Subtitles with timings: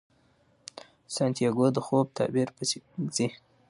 [1.15, 2.77] سانتیاګو د خوب تعبیر پسې
[3.15, 3.27] ځي.